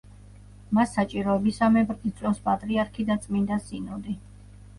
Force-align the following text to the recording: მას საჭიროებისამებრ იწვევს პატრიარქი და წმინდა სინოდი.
მას 0.77 0.95
საჭიროებისამებრ 0.99 2.09
იწვევს 2.11 2.41
პატრიარქი 2.49 3.07
და 3.11 3.19
წმინდა 3.27 3.61
სინოდი. 3.69 4.19